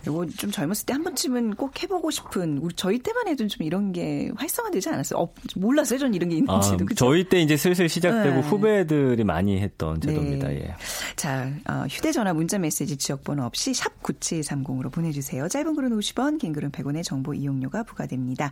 [0.08, 3.92] 이거 좀 젊었을 때 한 번쯤은 꼭 해보고 싶은 우리 저희 때만 해도 좀 이런
[3.92, 5.20] 게 활성화되지 않았어요.
[5.20, 6.86] 어, 몰랐어요, 전 이런 게 있는지도.
[6.86, 8.42] 아, 저희 때 이제 슬슬 시작되고 네.
[8.42, 10.48] 후배들이 많이 했던 제도입니다.
[10.50, 10.56] 네.
[10.68, 10.76] 예.
[11.16, 15.48] 자, 어, 휴대전화 문자 메시지 지역 번호 없이 샵 9730으로 보내주세요.
[15.48, 18.52] 짧은 글은 50원, 긴 글은 100원의 정보 이용료가 부과됩니다.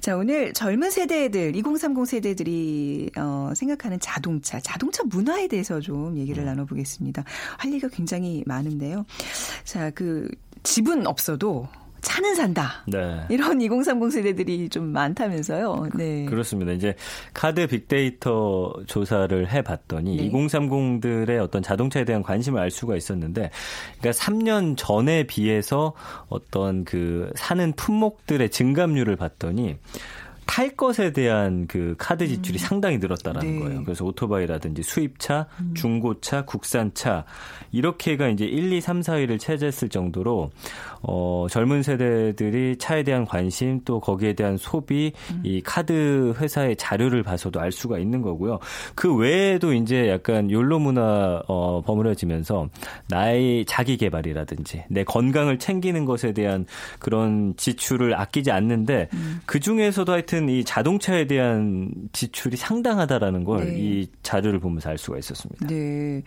[0.00, 6.42] 자, 오늘 젊은 세대들 2030 2030 세대들이 어, 생각하는 자동차, 자동차 문화에 대해서 좀 얘기를
[6.42, 6.46] 음.
[6.46, 7.24] 나눠보겠습니다.
[7.58, 9.06] 할 얘기가 굉장히 많은데요.
[9.64, 10.28] 자, 그
[10.62, 11.68] 집은 없어도
[12.06, 12.84] 차는 산다.
[12.86, 13.20] 네.
[13.28, 15.88] 이런 2030 세대들이 좀 많다면서요.
[15.96, 16.24] 네.
[16.26, 16.70] 그렇습니다.
[16.70, 16.94] 이제
[17.34, 20.30] 카드 빅데이터 조사를 해 봤더니 네.
[20.30, 23.50] 2030들의 어떤 자동차에 대한 관심을 알 수가 있었는데,
[23.98, 25.94] 그러니까 3년 전에 비해서
[26.28, 29.76] 어떤 그 사는 품목들의 증감률을 봤더니
[30.46, 32.58] 탈 것에 대한 그 카드 지출이 음.
[32.58, 33.64] 상당히 늘었다라는 네.
[33.64, 33.84] 거예요.
[33.84, 35.74] 그래서 오토바이라든지 수입차, 음.
[35.74, 37.24] 중고차, 국산차
[37.72, 40.50] 이렇게가 이제 1, 2, 3, 4위를 차지했을 정도로
[41.02, 45.42] 어 젊은 세대들이 차에 대한 관심 또 거기에 대한 소비 음.
[45.44, 48.58] 이 카드 회사의 자료를 봐서도 알 수가 있는 거고요.
[48.94, 52.68] 그 외에도 이제 약간 욜로 문화 어 버무려지면서
[53.08, 56.66] 나의 자기 개발이라든지 내 건강을 챙기는 것에 대한
[56.98, 59.40] 그런 지출을 아끼지 않는데 음.
[59.44, 64.18] 그 중에서도 하여튼 같은 이 자동차에 대한 지출이 상당하다라는 걸이 네.
[64.22, 65.66] 자료를 보면서 알 수가 있었습니다.
[65.66, 66.22] 네.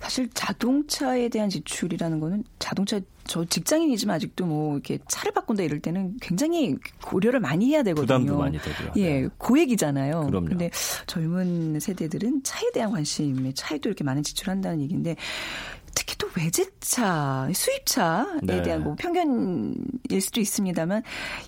[0.00, 6.16] 사실 자동차에 대한 지출이라는 거는 자동차 저 직장인이지만 아직도 뭐 이렇게 차를 바꾼다 이럴 때는
[6.20, 8.18] 굉장히 고려를 많이 해야 되거든요.
[8.18, 8.92] 부담도 많이 되고요.
[8.96, 9.28] 예, 네.
[9.38, 10.26] 고액이잖아요.
[10.26, 10.48] 그럼요.
[10.48, 10.70] 근데
[11.06, 15.14] 젊은 세대들은 차에 대한 관심에 차에도 이렇게 많은 지출한다는 얘기인데
[15.94, 18.62] 특히 또 외제차, 수입차에 네.
[18.62, 21.02] 대한 뭐 편견일 수도 있습니다만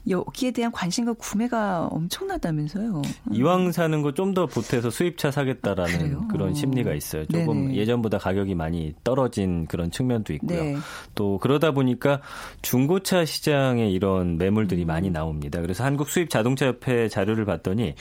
[0.08, 3.02] 여기에 대한 관심과 구매가 엄청나다면서요.
[3.32, 7.24] 이왕 사는 거 좀 더 보태서 수입차 사겠다라는 아, 그런 심리가 있어요.
[7.26, 7.76] 조금 네네.
[7.76, 10.62] 예전보다 가격이 많이 떨어진 그런 측면도 있고요.
[10.62, 10.76] 네.
[11.14, 12.20] 또 그러다 보니까
[12.62, 14.86] 중고차 시장에 이런 매물들이 음.
[14.88, 15.60] 많이 나옵니다.
[15.60, 17.94] 그래서 한국 수입 자동차 협회 자료를 봤더니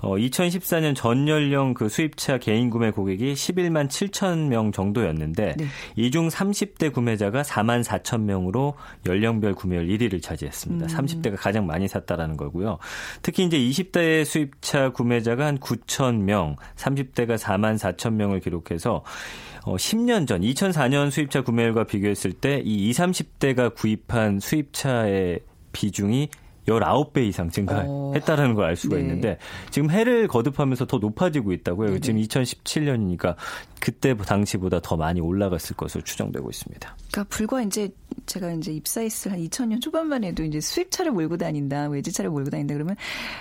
[0.00, 5.64] 어 2014년 전 연령 그 수입차 개인 구매 고객이 11만 7천 명 정도였는데 네.
[5.96, 8.74] 이 중 30대 구매자가 4만 4천 명으로
[9.06, 10.86] 연령별 구매율 1위를 차지했습니다.
[10.86, 10.88] 음.
[10.88, 12.78] 30대가 가장 많이 샀다라는 거고요.
[13.22, 19.04] 특히 이제 20대 수입차 구매자가 한 9천 명, 30대가 4만 4천 명을 기록해서
[19.64, 25.40] 어 10년 전 2004년 수입차 구매율과 비교했을 때 이 20, 30대가 구입한 수입차의
[25.72, 26.28] 비중이
[26.68, 29.02] 19배 이상 증가했다라는 걸 알 수가 네.
[29.02, 29.38] 있는데
[29.70, 31.88] 지금 해를 거듭하면서 더 높아지고 있다고요.
[31.88, 32.00] 네네.
[32.00, 33.34] 지금 2017년이니까
[33.80, 36.96] 그때 당시보다 더 많이 올라갔을 것으로 추정되고 있습니다.
[37.10, 37.90] 그러니까 불과 이제
[38.26, 42.96] 제가 이제 입사했을 한 2000년 초반만 해도 이제 수입차를 몰고 다닌다, 외제차를 몰고 다닌다 그러면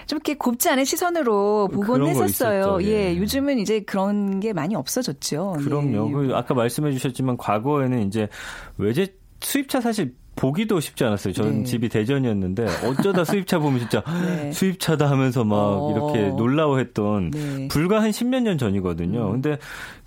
[0.05, 2.77] 좀 이렇게 곱지 않은 시선으로 보곤 했었어요.
[2.83, 2.87] 예.
[2.87, 3.17] 예.
[3.17, 5.57] 요즘은 이제 그런 게 많이 없어졌죠.
[5.59, 6.29] 그럼요.
[6.29, 6.33] 예.
[6.33, 8.29] 아까 말씀해 주셨지만 과거에는 이제
[8.77, 11.33] 외제 수입차 사실 보기도 쉽지 않았어요.
[11.33, 11.63] 저는 네.
[11.63, 14.51] 집이 대전이었는데 어쩌다 수입차 보면 진짜 네.
[14.53, 15.91] 수입차다 하면서 막 어.
[15.91, 17.67] 이렇게 놀라워했던 네.
[17.67, 19.27] 불과 한 십몇 년 전이거든요.
[19.27, 19.31] 음.
[19.33, 19.57] 근데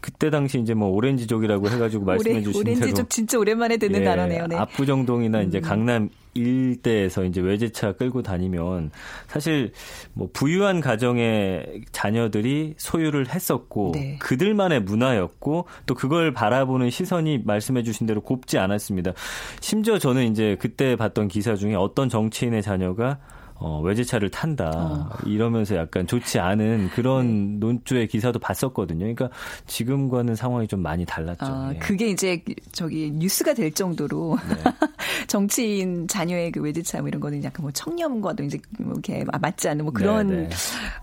[0.00, 4.46] 그때 당시 이제 뭐 오렌지족이라고 해가지고 말씀해 주신 대로 오렌지족 진짜 오랜만에 듣는 예, 단어네요.
[4.46, 4.56] 네.
[4.56, 5.62] 압구정동이나 이제 음.
[5.62, 8.90] 강남 일대에서 이제 외제차 끌고 다니면
[9.26, 9.72] 사실
[10.12, 14.16] 뭐 부유한 가정의 자녀들이 소유를 했었고 네.
[14.20, 19.12] 그들만의 문화였고 또 그걸 바라보는 시선이 말씀해 주신 대로 곱지 않았습니다.
[19.60, 23.18] 심지어 저는 이제 그때 봤던 기사 중에 어떤 정치인의 자녀가
[23.60, 24.70] 어, 외제차를 탄다.
[24.74, 25.08] 어.
[25.26, 27.58] 이러면서 약간 좋지 않은 그런 네.
[27.58, 29.00] 논조의 기사도 봤었거든요.
[29.00, 29.28] 그러니까
[29.66, 31.44] 지금과는 상황이 좀 많이 달랐죠.
[31.44, 31.78] 아, 예.
[31.78, 32.42] 그게 이제
[32.72, 34.54] 저기 뉴스가 될 정도로 네.
[35.28, 39.84] 정치인 자녀의 그 외제차 뭐 이런 거는 약간 뭐 청렴과도 이제 뭐 이렇게 맞지 않는
[39.84, 40.48] 뭐 그런 네, 네.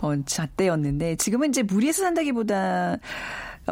[0.01, 2.97] 어, 잣대였는데 지금은 이제 무리해서 산다기보다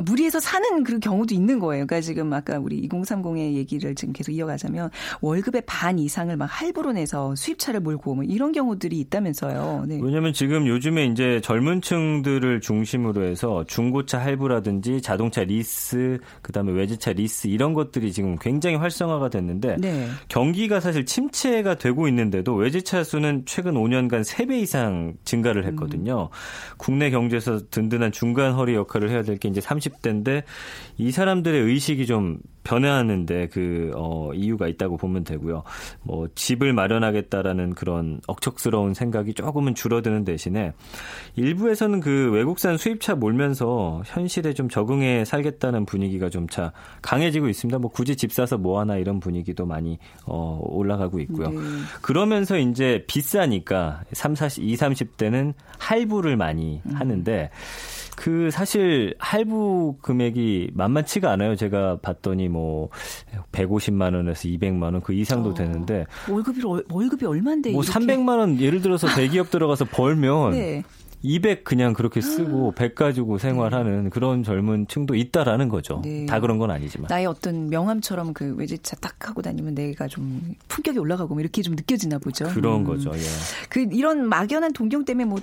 [0.01, 1.85] 무리해서 사는 그 경우도 있는 거예요.
[1.85, 4.89] 그러니까 지금 아까 우리 2030의 얘기를 지금 계속 이어가자면
[5.21, 9.85] 월급의 반 이상을 막 할부로 내서 수입차를 몰고 뭐 이런 경우들이 있다면서요.
[9.87, 9.99] 네.
[10.01, 17.47] 왜냐하면 지금 요즘에 이제 젊은 층들을 중심으로 해서 중고차 할부라든지 자동차 리스, 그다음에 외제차 리스
[17.47, 20.07] 이런 것들이 지금 굉장히 활성화가 됐는데 네.
[20.27, 26.29] 경기가 사실 침체가 되고 있는데도 외제차 수는 최근 5년간 3배 이상 증가를 했거든요.
[26.31, 26.75] 음.
[26.77, 30.43] 국내 경제에서 든든한 중간 허리 역할을 해야 될 게 이제 30 대인데
[30.97, 35.61] 이 사람들의 의식이 좀 변화하는데 그 어, 이유가 있다고 보면 되고요.
[36.01, 40.73] 뭐 집을 마련하겠다라는 그런 억척스러운 생각이 조금은 줄어드는 대신에
[41.35, 46.71] 일부에서는 그 외국산 수입차 몰면서 현실에 좀 적응해 살겠다는 분위기가 좀 차
[47.01, 47.79] 강해지고 있습니다.
[47.79, 51.49] 뭐 굳이 집 사서 뭐 하나 이런 분위기도 많이 어, 올라가고 있고요.
[51.49, 51.57] 네.
[52.01, 56.91] 그러면서 이제 비싸니까 3, 40, 2, 30대는 할부를 많이 음.
[56.95, 57.49] 하는데
[58.15, 61.55] 그 사실 할부 금액이 만만치가 않아요.
[61.55, 62.89] 제가 봤더니 뭐
[63.51, 67.99] 150만 원에서 200만 원 그 이상도 어, 되는데 월급이 월급이 얼마인데 뭐 이렇게.
[67.99, 70.83] 300만 원 예를 들어서 대기업 들어가서 벌면 네.
[71.21, 76.01] 200 그냥 그렇게 쓰고 100 가지고 생활하는 그런 젊은 층도 있다라는 거죠.
[76.03, 76.25] 네.
[76.27, 77.07] 다 그런 건 아니지만.
[77.09, 81.75] 나의 어떤 명함처럼 그 외제차 딱 하고 다니면 내가 좀 품격이 올라가고 뭐 이렇게 좀
[81.75, 82.45] 느껴지나 보죠.
[82.49, 82.83] 그런 음.
[82.83, 83.11] 거죠.
[83.15, 83.19] 예.
[83.69, 85.39] 그 이런 막연한 동경 때문에 뭐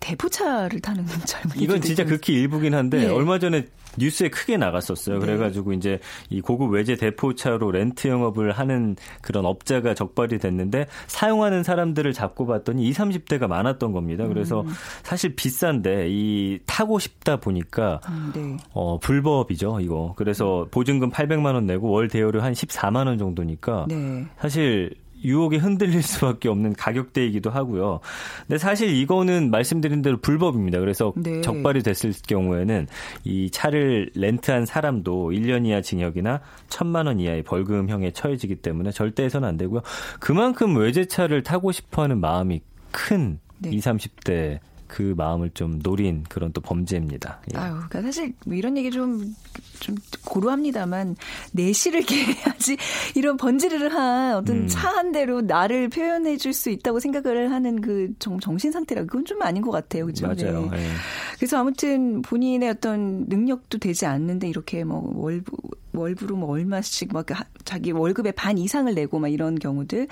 [0.00, 3.06] 대포차를 타는 젊은이 이건 진짜 극히 일부긴 한데 예.
[3.06, 3.66] 얼마 전에
[3.98, 5.18] 뉴스에 크게 나갔었어요.
[5.18, 5.26] 네.
[5.26, 12.12] 그래가지고 이제 이 고급 외제 대포차로 렌트 영업을 하는 그런 업자가 적발이 됐는데 사용하는 사람들을
[12.12, 14.26] 잡고 봤더니 20, 30대가 많았던 겁니다.
[14.26, 14.68] 그래서 음.
[15.02, 18.56] 사실 비싼데 이 타고 싶다 보니까 음, 네.
[18.72, 20.14] 어 불법이죠 이거.
[20.16, 24.26] 그래서 보증금 800만 원 내고 월 대여료 한 14만 원 정도니까 네.
[24.40, 28.00] 사실 유혹에 흔들릴 수밖에 없는 가격대이기도 하고요.
[28.46, 30.80] 근데 사실 이거는 말씀드린 대로 불법입니다.
[30.80, 31.40] 그래서 네.
[31.40, 32.86] 적발이 됐을 경우에는
[33.24, 39.48] 이 차를 렌트한 사람도 1년 이하 징역이나 1천만 원 이하의 벌금형에 처해지기 때문에 절대 해서는
[39.48, 39.82] 안 되고요.
[40.18, 43.70] 그만큼 외제차를 타고 싶어 하는 마음이 큰 네.
[43.70, 44.58] 20, 30대
[44.90, 47.40] 그 마음을 좀 노린 그런 또 범죄입니다.
[47.54, 47.58] 예.
[47.58, 49.34] 아유, 그러니까 사실 뭐 이런 얘기 좀,
[49.78, 51.14] 좀 고루합니다만
[51.52, 52.76] 내실을 깨야지
[53.14, 54.66] 이런 번지를 한 어떤 음.
[54.66, 59.40] 차한 대로 나를 표현해 줄 수 있다고 생각을 하는 그 정, 정신 상태라 그건 좀
[59.42, 60.06] 아닌 것 같아요.
[60.06, 60.26] 그죠?
[60.26, 60.62] 맞아요.
[60.62, 60.76] 네.
[60.76, 60.88] 네.
[61.36, 65.56] 그래서 아무튼 본인의 어떤 능력도 되지 않는데 이렇게 뭐 월부,
[65.92, 67.26] 월부로 뭐 얼마씩 막
[67.64, 70.08] 자기 월급의 반 이상을 내고 막 이런 경우들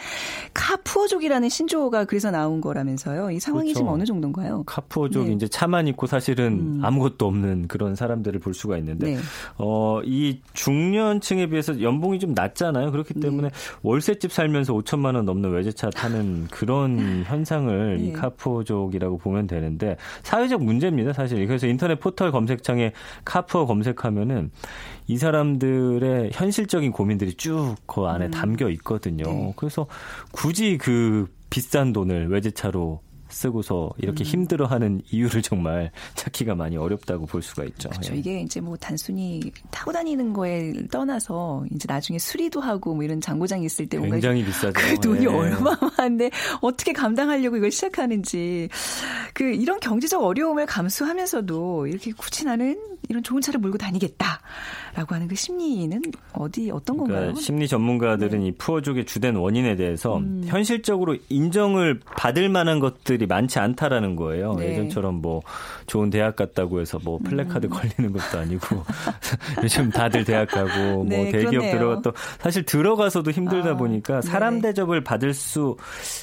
[0.54, 3.30] 카푸어족이라는 신조어가 그래서 나온 거라면서요.
[3.30, 3.80] 이 상황이 그렇죠.
[3.80, 4.64] 지금 어느 정도인가요?
[4.66, 5.32] 카푸어족 네.
[5.32, 6.80] 이제 차만 있고 사실은 음.
[6.84, 9.18] 아무것도 없는 그런 사람들을 볼 수가 있는데 네.
[9.56, 12.90] 어이 중년층에 비해서 연봉이 좀 낮잖아요.
[12.90, 13.20] 그렇기 네.
[13.20, 13.54] 때문에 네.
[13.82, 18.12] 월세집 살면서 5천만 원 넘는 외제차 타는 그런 현상을 이 네.
[18.12, 21.12] 카푸어족이라고 보면 되는데 사회적 문제입니다.
[21.12, 22.92] 사실 그래서 인터넷 포털 검색창에
[23.24, 24.50] 카푸어 검색하면은
[25.08, 28.30] 이 사람들의 현실적인 고민들이 쭉 그 안에 음.
[28.30, 29.24] 담겨 있거든요.
[29.24, 29.52] 네.
[29.56, 29.86] 그래서
[30.30, 34.26] 굳이 그 비싼 돈을 외제차로 쓰고서 이렇게 음.
[34.26, 37.90] 힘들어하는 이유를 정말 찾기가 많이 어렵다고 볼 수가 있죠.
[37.90, 38.14] 그렇죠.
[38.14, 38.18] 예.
[38.18, 39.40] 이게 이제 뭐 단순히
[39.70, 44.72] 타고 다니는 거에 떠나서 이제 나중에 수리도 하고 뭐 이런 장고장이 있을 때 굉장히 비싸죠.
[44.72, 45.28] 그 돈이 예.
[45.28, 46.30] 얼마만데
[46.62, 48.68] 어떻게 감당하려고 이걸 시작하는지
[49.34, 55.34] 그 이런 경제적 어려움을 감수하면서도 이렇게 굳이 나는 이런 좋은 차를 몰고 다니겠다라고 하는 그
[55.34, 56.00] 심리는
[56.32, 57.34] 어디 어떤 그러니까 건가요?
[57.40, 58.46] 심리 전문가들은 네.
[58.46, 60.42] 이 푸어족의 주된 원인에 대해서 음.
[60.46, 64.54] 현실적으로 인정을 받을 만한 것들이 많지 않다라는 거예요.
[64.54, 64.72] 네.
[64.72, 65.40] 예전처럼 뭐
[65.86, 67.70] 좋은 대학 갔다고 해서 뭐 플래카드 음.
[67.70, 68.84] 걸리는 것도 아니고
[69.62, 74.56] 요즘 다들 대학 가고 뭐 네, 대기업 들어가 또 사실 들어가서도 힘들다 아, 보니까 사람
[74.56, 74.68] 네.
[74.68, 75.76] 대접을 받을 수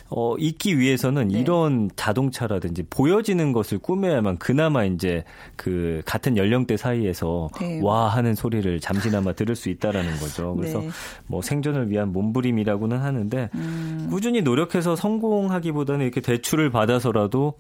[0.10, 1.40] 어, 있기 위해서는 네.
[1.40, 5.24] 이런 자동차라든지 보여지는 것을 꾸며야만 그나마 이제
[5.56, 7.80] 그 같은 연령대 사이에서 네.
[7.84, 10.56] 와 하는 소리를 잠시나마 들을 수 있다라는 거죠.
[10.58, 10.90] 그래서 네.
[11.28, 14.08] 뭐 생존을 위한 몸부림이라고는 하는데 음.
[14.10, 17.54] 꾸준히 노력해서 성공하기보다는 이렇게 대출을 받아서라도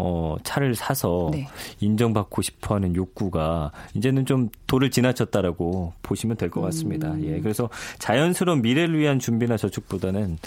[0.00, 1.48] 어, 차를 사서 네.
[1.80, 7.10] 인정받고 싶어 하는 욕구가 이제는 좀 도를 지나쳤다라고 보시면 될 것 같습니다.
[7.12, 7.24] 음.
[7.24, 7.40] 예.
[7.40, 10.38] 그래서 자연스러운 미래를 위한 준비나 저축보다는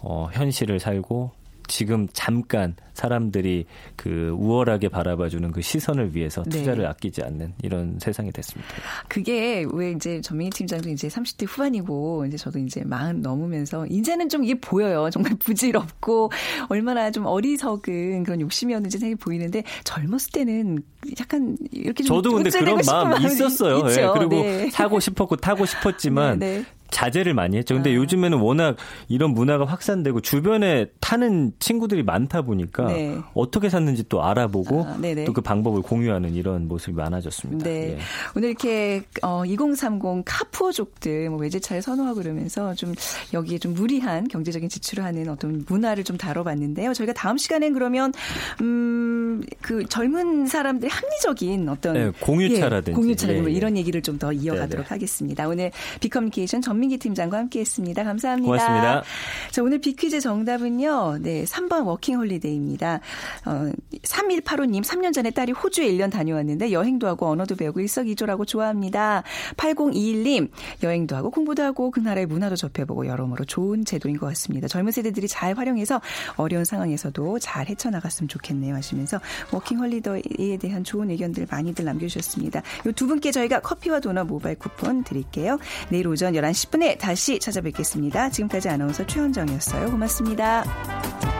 [0.00, 1.32] 어, 현실을 살고
[1.66, 6.58] 지금 잠깐 사람들이 그 우월하게 바라봐주는 그 시선을 위해서 네.
[6.58, 6.88] 투자를 네.
[6.88, 8.72] 아끼지 않는 이런 세상이 됐습니다.
[9.08, 14.44] 그게 왜 이제 전민희 팀장도 이제 30대 후반이고 이제 저도 이제 마흔 넘으면서 이제는 좀
[14.44, 15.10] 이게 보여요.
[15.14, 16.30] 정말 부질없고
[16.68, 20.82] 얼마나 좀 어리석은 그런 욕심이었는지 생각이 보이는데 젊었을 때는
[21.20, 23.82] 약간 이렇게 좀 저도 근데 그런 마음 있었어요.
[23.82, 24.06] 네.
[24.12, 24.70] 그리고 네.
[24.70, 26.64] 사고 싶었고 타고 싶었지만 네, 네.
[26.94, 27.74] 자제를 많이 했죠.
[27.74, 27.94] 근데 아.
[27.94, 28.76] 요즘에는 워낙
[29.08, 33.18] 이런 문화가 확산되고 주변에 타는 친구들이 많다 보니까 네.
[33.34, 37.64] 어떻게 샀는지 또 알아보고 아, 또그 방법을 공유하는 이런 모습이 많아졌습니다.
[37.64, 37.94] 네.
[37.94, 37.98] 예.
[38.36, 42.94] 오늘 이렇게 어, 2030 카푸어족들 뭐 외제차를 선호하고 그러면서 좀
[43.32, 46.94] 여기에 좀 무리한 경제적인 지출을 하는 어떤 문화를 좀 다뤄봤는데요.
[46.94, 48.12] 저희가 다음 시간엔 그러면
[48.60, 53.54] 음, 그 젊은 사람들의 합리적인 어떤 네, 공유차라든지 예, 공유차 예, 뭐 예.
[53.54, 54.88] 이런 얘기를 좀 더 이어가도록 네네.
[54.88, 55.48] 하겠습니다.
[55.48, 58.04] 오늘 비커뮤니케이션 전민기 팀장과 함께했습니다.
[58.04, 58.46] 감사합니다.
[58.46, 59.02] 고맙습니다.
[59.50, 61.18] 자 오늘 비퀴즈 정답은요.
[61.20, 63.00] 네 3번 워킹홀리데이입니다.
[63.46, 63.72] 어,
[64.02, 69.24] 3185님 3년 전에 딸이 호주에 1년 다녀왔는데 여행도 하고 언어도 배우고 일석이조라고 좋아합니다.
[69.56, 70.50] 8021님
[70.84, 74.68] 여행도 하고 공부도 하고 그 나라의 문화도 접해보고 여러모로 좋은 제도인 것 같습니다.
[74.68, 76.00] 젊은 세대들이 잘 활용해서
[76.36, 79.18] 어려운 상황에서도 잘 헤쳐나갔으면 좋겠네요 하시면서
[79.54, 82.62] 워킹홀리데이에 대한 좋은 의견들 많이들 남겨주셨습니다.
[82.86, 85.58] 이 두 분께 저희가 커피와 도넛 모바일 쿠폰 드릴게요.
[85.90, 88.30] 내일 오전 11시 10분에 다시 찾아뵙겠습니다.
[88.30, 89.90] 지금까지 아나운서 최현정이었어요.
[89.90, 91.33] 고맙습니다.